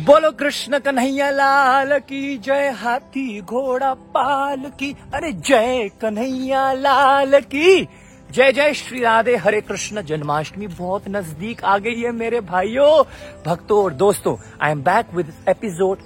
[0.00, 7.84] बोलो कृष्ण कन्हैया लाल की जय हाथी घोड़ा पाल की। अरे जय कन्हैया लाल की।
[8.30, 13.04] जय जय श्री राधे, हरे कृष्ण, जन्माष्टमी बहुत नज़दीक आ गई है मेरे भाइयों।
[13.46, 15.98] भक्तों और दोस्तों I am back with episode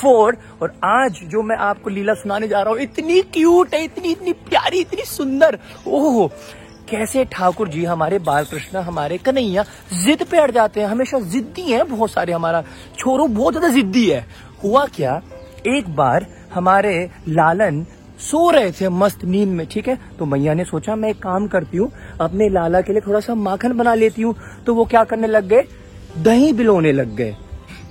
[0.00, 4.12] four और आज जो मैं आपको लीला सुनाने जा रहा हूँ, इतनी क्यूट है, इतनी
[4.12, 6.28] इतनी प्यारी, इतनी सुंदर। ओह
[6.90, 9.64] कैसे ठाकुर जी हमारे बाल कृष्ण हमारे कन्हैया
[10.04, 10.86] जिद पे अड़ जाते हैं?
[10.86, 12.62] हमेशा जिद्दी हैं बहुत सारे हमारा
[12.98, 14.26] छोरो, बहुत ज़्यादा जिद्दी है।
[14.64, 15.20] हुआ क्या?
[15.66, 17.84] एक बार हमारे लालन
[18.20, 19.98] सो रहे थे मस्त नींद में, ठीक है?
[20.18, 23.34] तो मैया ने सोचा, मैं एक काम करती हूँ, अपने लाला के लिए थोड़ा सा
[23.34, 24.34] माखन बना लेती हूँ।
[24.66, 25.64] तो वो क्या करने लग गए?
[26.18, 27.36] दही बिलोने लग गए।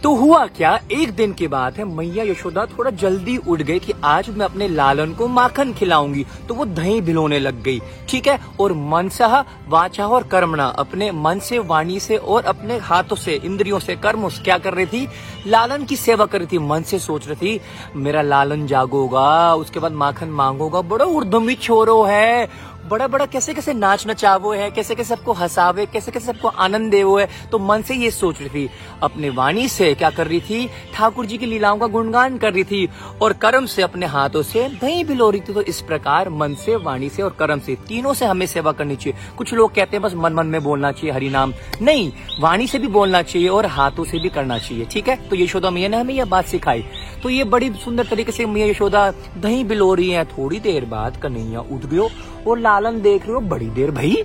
[0.03, 0.80] तो हुआ क्या?
[0.91, 4.67] एक दिन की बात है, मैया यशोदा थोड़ा जल्दी उठ गई कि आज मैं अपने
[4.67, 8.39] लालन को माखन खिलाऊँगी। तो वो दही भिलोने लग गई। ठीक है?
[8.59, 13.80] और मनसह, वाचा और कर्मणा अपने मन से, वाणी से और अपने हाथों से, इंद्रियों
[13.80, 15.08] से, कर्म क्या कर रही थी?
[15.47, 17.61] लालन की सेवा कर रही थी। मन से सोच रही थी,
[17.95, 22.49] मेरा लालन जागोगा, उसके बाद माखन मांगोगा। बड़ा उर्दमी छोरो है।
[22.84, 26.92] बड़ा बड़ा कैसे कैसे नाच नचावो है कैसे कैसे सबको हंसावे कैसे कैसे सबको आनंद
[26.92, 28.70] दे वो है तो मन से ये सोच रही थी।
[29.03, 30.67] अपने वाणी से क्या कर रही थी?
[30.94, 32.89] ठाकुर जी की लीलाओं का गुणगान कर रही थी
[33.22, 36.76] और कर्म से अपने हाथों से दही भिलो रही थी तो इस प्रकार मन से,
[36.76, 40.02] वाणी से और कर्म से तीनों से हमें सेवा करनी चाहिए। कुछ लोग कहते हैं,
[40.02, 43.66] बस मन मन में बोलना चाहिए, हरि नाम। नहीं, वाणी से भी बोलना चाहिए और
[43.67, 45.16] हाथों से भी करना चाहिए, ठीक है?
[45.30, 46.86] तो यशोदा मैया ने हमें यह बात सिखाई।
[47.23, 51.17] तो ये बड़ी सुंदर तरीके से मैया यशोदा, दही बिलो रही है, थोड़ी देर बाद
[51.17, 52.09] कन्हैया उठ गयो
[52.48, 53.39] और लालन देख रहे हो?
[53.41, 54.23] बड़ी देर भाई,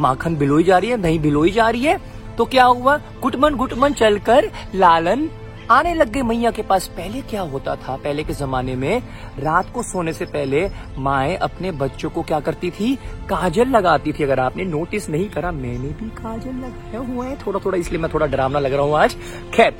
[0.00, 1.98] माखन बिलोई जा रही है दही बिलोई जा रही है।
[2.38, 2.96] तो क्या हुआ?
[3.22, 5.28] गुटमन गुटमन चलकर लालन
[5.70, 7.96] आने लग गए मैया के पास। पहले क्या होता था?
[7.96, 9.02] पहले के जमाने में
[9.38, 10.66] रात को सोने से पहले
[10.98, 12.94] माए अपने बच्चों को क्या करती थी?
[13.28, 17.60] काजल लगाती थी। अगर आपने नोटिस नहीं करा, मैंने भी काजल लगाया हुआ है। थोड़ा
[17.64, 19.16] थोड़ा इसलिए मैं थोड़ा डरावना लग रहा हूँ आज।
[19.54, 19.74] खैर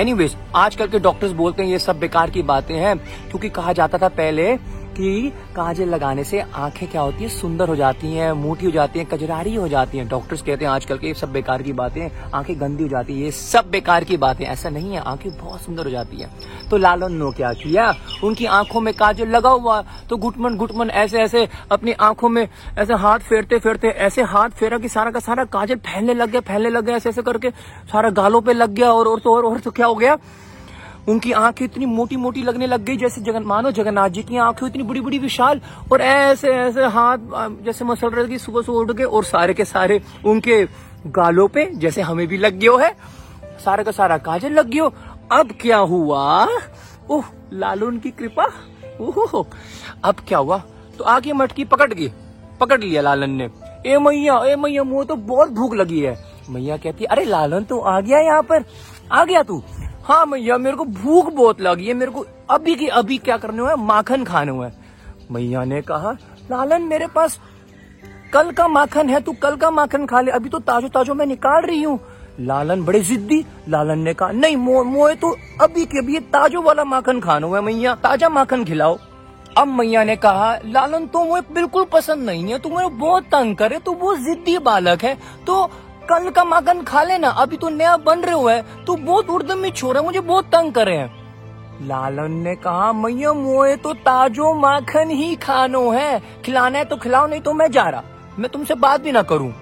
[0.00, 3.98] एनीवेज आजकल के डॉक्टर्स बोलते हैं, ये सब बेकार की बातें हैं। क्योंकि कहा जाता
[3.98, 4.54] था पहले
[4.92, 7.28] कि काजल लगाने से आँखें क्या होती है?
[7.28, 10.72] सुंदर हो जाती हैं मोटी हो जाती हैं कजरारी हो जाती हैं। डॉक्टर्स कहते हैं
[10.72, 14.16] आजकल के सब बेकार की बातें आँखें गंदी हो जाती है। ये सब बेकार की
[14.16, 16.28] बातें ऐसा नहीं है आँखें बहुत सुंदर हो जाती है।
[16.70, 17.92] तो लालन ने क्या किया?
[18.24, 22.46] उनकी आँखों में काजल लगा हुआ तो घुटमन घुटमन ऐसे ऐसे अपनी आँखों में
[22.78, 26.40] ऐसे हाथ फेरते फेरते ऐसे हाथ फेरा कि सारा का सारा काजल फैलने लग गया
[26.40, 27.50] फैलने लग गया ऐसे ऐसे करके
[27.92, 30.16] सारा गालों पे लग गया और, और तो और, और तो क्या हो गया?
[31.08, 34.66] उनकी आँखें इतनी मोटी मोटी लगने लग गई, जैसे जगन, मानो जगन्नाथ जी की आँखें
[34.66, 35.60] इतनी बड़ी बड़ी विशाल
[35.92, 37.18] और ऐसे ऐसे हाथ,
[37.64, 40.64] जैसे मसल रहे थे सुबह से उठ गए और सारे के सारे उनके
[41.08, 42.94] गालों पे जैसे हमें भी लग गयो है,
[43.64, 44.92] सारा का सारा काजल लग गयो।
[45.32, 46.46] अब क्या हुआ?
[47.10, 48.46] ओह, लालून की कृपा।
[49.00, 49.44] ओह
[50.04, 50.62] अब क्या हुआ?
[50.98, 52.10] तो आगे मटकी पकड़ गई,
[52.60, 53.48] पकड़ लिया लालन ने।
[53.86, 56.16] ए मैया ए मैया मुझे तो बहुत भूख लगी है।
[56.50, 58.64] मैया कहती, अरे लालन, तू आ गया यहाँ पर?
[59.12, 59.62] आ गया तू?
[60.04, 63.60] हाँ मैया मेरे को भूख बहुत लगी है मेरे को अभी की अभी क्या करने
[63.60, 63.76] हुआ है?
[63.78, 64.72] माखन खाने हुआ है।
[65.30, 66.12] मैया ने कहा
[66.50, 67.38] लालन मेरे पास
[68.32, 71.26] कल का माखन है तू कल का माखन खा ले अभी तो ताजो ताजो मैं
[71.26, 71.98] निकाल रही हूँ।
[72.40, 76.84] लालन बड़े जिद्दी लालन ने कहा नहीं मो, मोए तो अभी के अभी ताजो वाला
[76.84, 78.98] माखन खाना हुआ मैया ताज़ा माखन खिलाओ।
[79.58, 83.56] अब मैया ने कहा लालन तो मुझे बिल्कुल पसंद नहीं है तू मेरे बहुत तंग
[83.56, 85.14] करे तू बहुत जिद्दी बालक है
[85.46, 85.64] तो
[86.02, 89.68] कल का माखन खा लेना, अभी तो नया बन रहे हुआ है। तू बहुत उर्दम
[89.70, 91.22] छोड़ मुझे बहुत तंग करे हैं।
[91.82, 97.26] लालन ने कहा, मैया, मोए तो ताजो माखन ही खानो है। खिलाना है तो खिलाओ,
[97.26, 98.02] नहीं तो मैं जा रहा।
[98.38, 99.52] मैं तुमसे बात भी ना करूँ।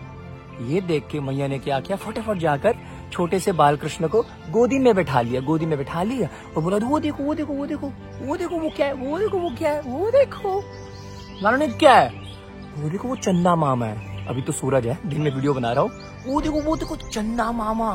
[0.60, 1.96] ये देख के मैया ने क्या किया?
[1.96, 2.74] फटाफट जाकर
[3.12, 6.76] छोटे से बाल कृष्ण को गोदी में बैठा लिया, गोदी में बैठा लिया और बोला,
[6.76, 9.70] वो देखो वो देखो वो देखो वो देखो, वो क्या है, वो देखो, वो क्या
[9.70, 10.62] है, वो देखो।
[11.42, 12.12] लालन ने, क्या है?
[12.76, 15.82] वो देखो, वो चंदा मामा है। अभी तो सूरज है, दिन में वीडियो बना रहा
[15.82, 15.90] हूँ।
[16.26, 17.94] वो देखो वो देखो, चंदा मामा।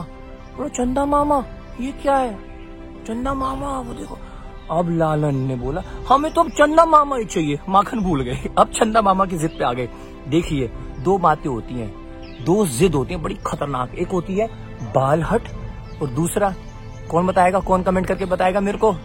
[0.57, 1.45] बोलो, चंदा मामा,
[1.79, 2.33] ये क्या है?
[3.07, 4.17] चंदा मामा, वो देखो।
[4.71, 8.67] अब लालन ने बोला, हमें तो अब चंदा मामा ही चाहिए। माखन भूल गए। अब
[8.67, 9.89] चंदा मामा की जिद पे आ गए।
[10.27, 11.93] देखिए, दो बातें होती हैं।
[12.43, 14.47] दो जिद होती हैं, बड़ी खतरनाक। एक होती है
[14.93, 15.41] बाल हट,
[16.01, 16.53] और दूसरा,
[17.11, 18.95] कौन बताएगा, कौन कमेंट करके बताएगा मेरे को?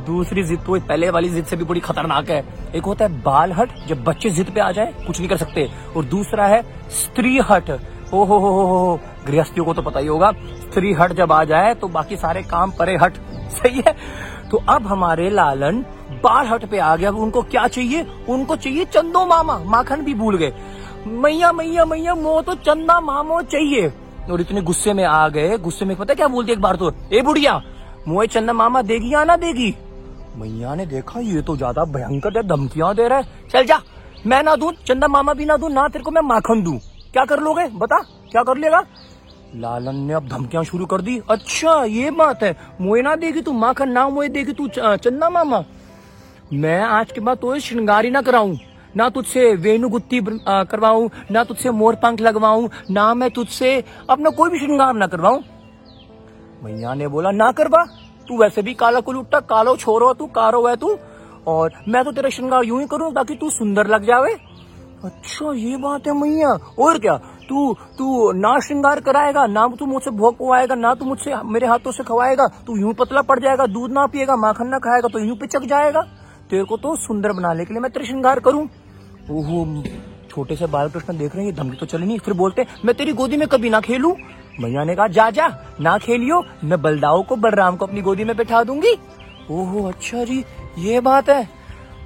[0.00, 2.44] दूसरी जिद तो पहले वाली जिद से भी बड़ी खतरनाक है।
[2.74, 5.70] एक होता है बाल हट, जब बच्चे जिद पे आ जाए, कुछ नहीं कर सकते।
[5.96, 7.70] और दूसरा है स्त्री हट।
[8.14, 11.44] ओ हो हो हो हो गृहस्थियों को तो पता ही होगा, स्त्री हट जब आ
[11.44, 13.14] जाए तो बाकी सारे काम परे हट।
[13.50, 13.94] सही है?
[14.50, 18.06] तो अब हमारे लालन बाल हट पे आ गया। उनको क्या चाहिए?
[18.28, 20.52] उनको चाहिए चंदो मामा। माखन भी भूल गए।
[21.06, 23.92] मैया मैया मैया, मो तो चंदा मामो चाहिए।
[24.30, 26.92] और इतने गुस्से में आ गए। गुस्से में पता क्या बोलती एक बार तो?
[27.12, 27.62] ए बुढ़िया,
[28.08, 29.74] मोए चंदा मामा देगी या ना देगी?
[30.36, 33.80] मैया ने देखा, ये तो ज़्यादा भयंकर है, धमकियाँ दे रहा है। चल जा,
[34.26, 36.78] मैं ना दू, चंदा मामा भी ना दू, ना तेरे को मैं माखन दू।
[37.12, 37.64] क्या कर लोगे?
[37.74, 37.98] बता,
[38.30, 38.84] क्या कर लेगा?
[39.54, 43.52] लालन ने अब धमकियाँ शुरू कर दी। अच्छा ये बात है, मोए ना देगी तू
[43.54, 45.62] माखन, ना मोए देगी तू चंदा मामा।
[46.52, 48.56] मैं आज के बाद तो श्रृंगार ना कराऊं,
[48.96, 54.50] ना तुझसे वेणु गुत्ती करवाऊं, ना तुझसे मोर पंख लगवाऊं, ना मैं तुझसे अपना कोई
[54.50, 55.40] भी श्रृंगार ना करवाऊं।
[56.62, 57.84] मैया ने बोला, ना करवा
[58.30, 60.96] तू वैसे भी काला कुलुट्टा कालो छोरो तू, कारो है तू।
[61.46, 64.32] और मैं तो तेरा श्रृंगार यूँ ही करूँ ताकि तू सुंदर लग जावे।
[65.04, 66.48] अच्छा ये बात है मैया।
[66.78, 67.16] और क्या?
[67.48, 71.92] तू तू ना श्रृंगार कराएगा, ना तू मुझसे भोग पवाएगा ना तू मुझसे मेरे हाथों
[71.92, 75.36] से खवाएगा। तू यूँ पतला पड़ जाएगा, दूध ना पिएगा, माखन ना खाएगा तो यूँ
[75.36, 76.02] पिचक जाएगा।
[76.50, 78.62] तेरे को तो सुंदर बनाने के लिए मैं तेरे श्रृंगार करूँ।
[79.30, 79.82] ओहो,
[80.30, 83.12] छोटे से बालकृष्ण देख रहे हैं, ये धमकी तो चली नहीं। फिर बोलते, मैं तेरी
[83.12, 84.16] गोदी में कभी ना खेलू।
[84.60, 85.48] मैया ने कहा, जा जा,
[85.80, 88.92] ना खेलियो, मैं बलदाओ को बलराम को अपनी गोदी में बैठा दूँगी।
[89.50, 90.44] ओहो अच्छा जी,
[90.78, 91.48] ये बात है।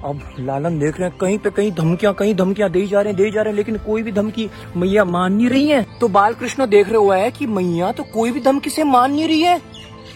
[0.05, 3.23] अब लालन देख रहे हैं, कहीं पे कहीं धमकियाँ कहीं धमकियाँ दे जा रहे हैं,
[3.23, 6.33] दे जा रहे हैं, लेकिन कोई भी धमकी मैया मान नहीं रही है। तो बाल
[6.33, 9.41] कृष्ण देख रहे हुआ है कि मैया तो कोई भी धमकी से मान नहीं रही
[9.41, 9.61] है।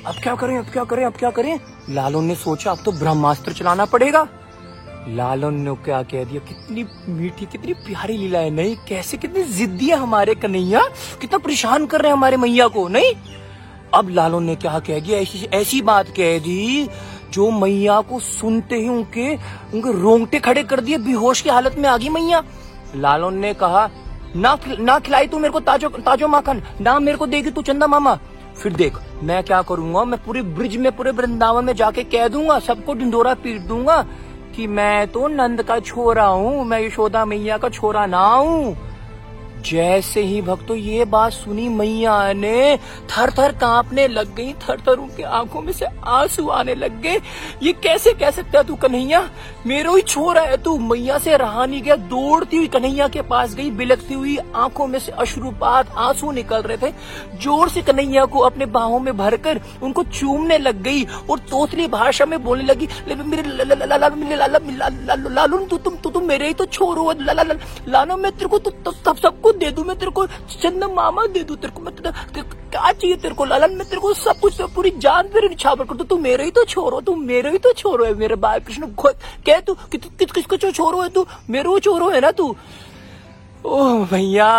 [0.05, 1.59] अब क्या करें, अब क्या करें, अब क्या करें?
[1.89, 4.27] लालन ने सोचा, अब तो ब्रह्मास्त्र चलाना पड़ेगा।
[5.07, 8.75] लालन ने क्या कह दिया, कितनी मीठी, कितनी प्यारी लीला है, नहीं?
[8.87, 10.81] कैसे कितनी जिद्दी है हमारे कन्हैया,
[11.21, 13.13] कितना परेशान कर रहे हैं हमारे मैया को, नहीं?
[13.93, 16.89] अब लालन ने क्या कह दिया, ऐसी ऐसी बात कह दी,
[17.31, 19.35] जो मैया को सुनते ही उनके
[19.73, 22.43] उनके रोंगटे खड़े कर दिए, बेहोश की हालत में आ गई मैया।
[22.95, 23.89] लालन ने कहा,
[24.35, 27.87] ना ना खिलाई तू मेरे को ताजो ताजो माखन, ना मेरे को देगी तू चंदा
[27.87, 28.19] मामा।
[28.57, 32.59] फिर देख, मैं क्या करूँगा, मैं पूरे ब्रिज में, पूरे वृंदावन में जाके कह दूँगा,
[32.59, 34.05] सबको ढिंडोरा पीट दूँगा
[34.59, 38.75] कि मैं तो नंद का छोरा हूँ, मैं यशोदा मैया का छोरा ना हूँ।
[39.65, 42.77] जैसे ही भक्तों ये बात सुनी मैया ने
[43.11, 47.19] थर थर कांपने लग गई थर थर उनकी आँखों में से आँसू आने लग गए।
[47.63, 49.21] ये कैसे कह सकता तू कन्हैया?
[49.67, 53.53] मेरे ही छोरा है, तू मैया से रहा नहीं गया, दौड़ती हुई कन्हैया के पास
[53.55, 56.91] गई बिलकती हुई आँखों में से अश्रुपात आँसू निकल रहे थे।
[57.37, 62.25] ज़ोर से कन्हैया को अपने बाहों में भरकर उनको चूमने लग गई और तोतली भाषा
[62.25, 62.87] में बोलने लगी
[63.19, 64.35] मेरे
[65.29, 69.51] लालू तू तुम तू तुम मेरे ही तो छोरो लालो, मैं तेरे को तब सबको
[69.53, 71.93] दे दू, मैं तेरे को चंदा मामा दे दू, तेरे को मैं
[72.71, 75.95] क्या चाहिए तेरे को लालन मैं तेरे को सब कुछ, पूरी जान तेरे निछावर कर
[75.95, 78.87] दू, तू मेरे ही तो छोरो तू मेरे ही तो छोरो है, मेरे बाल कृष्ण
[79.49, 79.73] कह तू?
[79.73, 81.25] कि, किस किसको छोरो है तू?
[81.49, 82.55] मेरे छोरो है ना तू?
[83.65, 84.49] ओह भैया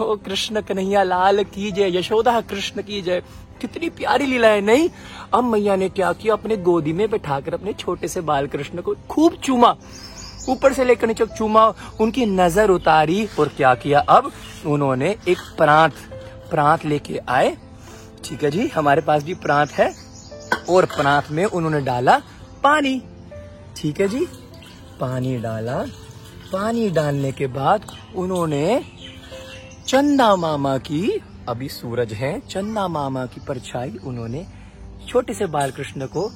[0.00, 3.22] ओ कृष्ण कन्हैया लाल की जय यशोदा कृष्ण की जय।
[3.60, 4.88] कितनी प्यारी लीला है नहीं?
[5.34, 6.34] अब मैया ने क्या किया?
[6.34, 9.76] अपने गोदी में बैठाकर अपने छोटे से बाल कृष्ण को खूब चूमा।
[10.48, 14.00] ऊपर से लेकर नीचे चूमा उनकी नज़र उतारी और क्या किया?
[14.00, 14.32] अब
[14.66, 15.92] उन्होंने एक प्रांत
[16.50, 17.56] प्रांत लेके आए।
[18.24, 19.94] ठीक है जी हमारे पास भी प्रांत है
[20.70, 22.18] और प्रांत में उन्होंने डाला
[22.62, 23.02] पानी।
[23.76, 24.26] ठीक है जी?
[25.00, 25.84] पानी डाला।
[26.52, 27.86] पानी डालने के बाद
[28.16, 28.84] उन्होंने
[29.86, 34.46] चंदा मामा की, अभी सूरज है, चंदा मामा की परछाई उन्होंने
[35.08, 36.32] छोटे से बाल कृष्ण को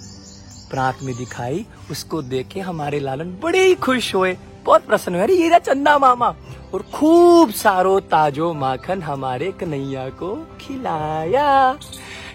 [0.70, 5.34] प्रात में दिखाई। उसको देखे हमारे लालन बड़े ही खुश हुए। बहुत प्रसन्न हुए। अरे,
[5.34, 6.36] ये चंदा मामा।
[6.74, 11.78] और खूब सारो ताजो माखन हमारे कन्हैया को खिलाया।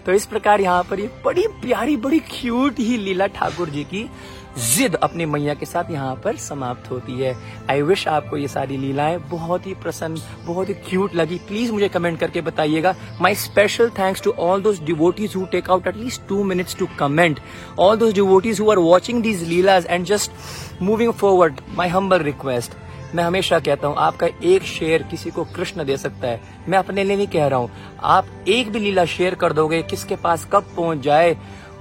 [0.05, 4.09] तो इस प्रकार यहाँ पर ये बड़ी प्यारी, बड़ी क्यूट ही लीला ठाकुर जी की
[4.57, 7.33] जिद अपनी मैया के साथ यहाँ पर समाप्त होती है।
[7.69, 11.89] आई विश आपको ये सारी लीलाएँ बहुत ही प्रसन्न, बहुत ही क्यूट लगी। प्लीज़ मुझे
[11.89, 16.43] कमेंट करके बताइएगा। My special thanks to all those devotees who take out at least two
[16.43, 17.39] minutes to comment
[17.79, 22.83] all those devotees who are watching these leelas and just moving forward my humble request
[23.15, 26.39] मैं हमेशा कहता हूँ, आपका एक share किसी को कृष्ण दे सकता है।
[26.69, 27.69] मैं अपने लिए नहीं कह रहा हूँ।
[28.03, 31.37] आप एक भी लीला शेयर कर दोगे, किसके पास कब पहुँच जाए?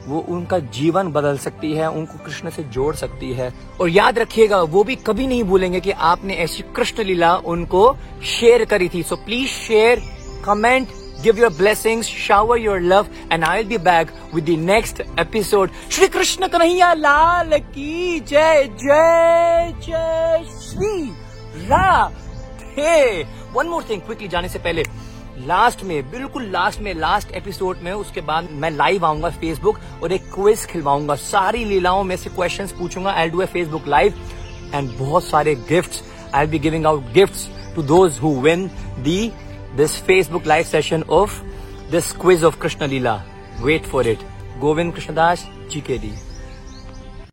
[0.06, 4.60] वो उनका जीवन बदल सकती है, उनको कृष्ण से जोड़ सकती है। और याद रखिएगा,
[4.62, 7.96] वो भी कभी नहीं भूलेंगे कि आपने ऐसी कृष्ण लीला उनको
[8.32, 10.02] शेयर करी थी। So please share
[10.44, 10.88] comment
[11.22, 15.70] give your blessing shower your love and I will be back with the next episode
[15.90, 22.04] Shri Krishna Kanhaiya, Lal की जय जय जय, श्री रा
[23.54, 24.82] वन मोर थिंग क्विकली जाने से पहले
[25.38, 30.12] लास्ट में, बिल्कुल लास्ट में, लास्ट एपिसोड में, उसके बाद मैं लाइव आऊँगा फेसबुक और
[30.12, 34.20] एक क्विज खिलवाऊँगा। सारी लीलाओं में से क्वेश्चंस पूछूँगा। I do a Facebook live
[34.74, 36.02] and बहुत सारे gifts
[36.34, 38.66] I be giving out gifts to those who win
[39.04, 39.32] the
[39.76, 41.40] this Facebook live session of
[41.90, 43.22] this quiz of Krishna Leela
[43.60, 44.18] wait for it
[44.60, 46.12] Govind Krishnadas ji के D